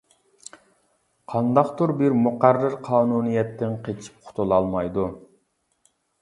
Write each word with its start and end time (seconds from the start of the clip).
قانداقتۇر 1.33 1.93
بىر 1.99 2.15
مۇقەررەر 2.21 2.77
قانۇنىيەتتىن 2.87 3.77
قېچىپ 3.89 4.27
قۇتۇلالمايدۇ. 4.31 5.07